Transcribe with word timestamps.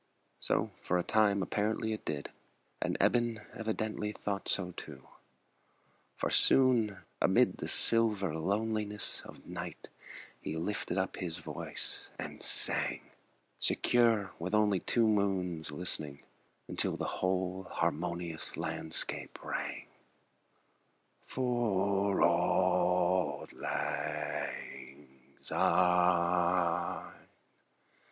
So, 0.39 0.71
for 0.81 0.97
the 0.99 1.03
time, 1.05 1.43
apparently 1.43 1.93
it 1.93 2.05
did 2.05 2.31
And 2.81 2.97
Eben 2.99 3.39
apparently 3.53 4.11
thouht 4.11 4.47
so 4.47 4.71
too; 4.71 5.03
For 6.15 6.31
soon 6.31 7.01
among 7.21 7.51
the 7.59 7.67
silver 7.67 8.33
loneliness 8.35 9.21
Of 9.23 9.45
night 9.45 9.89
he 10.41 10.57
lifted 10.57 10.97
up 10.97 11.17
his 11.17 11.37
voice 11.37 12.09
and 12.17 12.41
sang, 12.41 13.11
Secure, 13.59 14.31
with 14.39 14.55
only 14.55 14.79
two 14.79 15.05
moons 15.05 15.69
listening, 15.71 16.23
Until 16.67 16.97
the 16.97 17.05
whole 17.21 17.67
harmonious 17.69 18.57
landscape 18.57 19.37
rang 19.45 19.85
"For 21.27 22.23
auld 22.23 23.53
lang 23.53 25.09
syne." 25.41 27.11